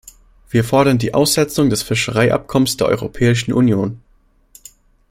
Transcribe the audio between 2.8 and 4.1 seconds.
Europäischen Union.